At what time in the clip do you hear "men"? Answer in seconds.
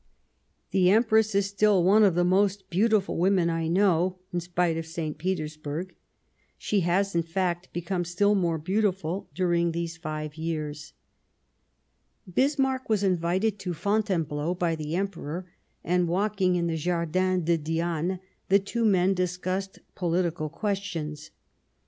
18.83-19.13